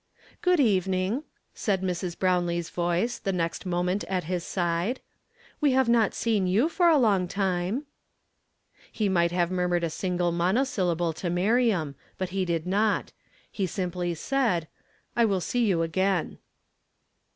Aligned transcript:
"Good 0.41 0.59
evening," 0.59 1.25
said 1.53 1.83
Mrs. 1.83 2.17
P,rownlee's 2.17 2.71
voice 2.71 3.19
the 3.19 3.31
next 3.31 3.67
moment 3.67 4.03
at 4.05 4.23
his 4.23 4.43
side; 4.43 4.99
"we 5.59 5.73
iiave 5.73 5.87
not 5.89 6.15
seen 6.15 6.47
you 6.47 6.69
for 6.69 6.89
a 6.89 6.97
long 6.97 7.27
time." 7.27 7.85
He 8.91 9.07
might 9.07 9.31
have 9.31 9.51
murmured 9.51 9.83
a 9.83 9.91
single 9.91 10.31
monosyllable 10.31 11.13
to 11.13 11.29
Miriam, 11.29 11.93
but 12.17 12.29
he 12.29 12.45
did 12.45 12.65
not; 12.65 13.11
he 13.51 13.67
simply 13.67 14.15
said, 14.15 14.67
"I 15.15 15.23
will 15.23 15.39
see 15.39 15.65
you 15.67 15.83
again." 15.83 16.39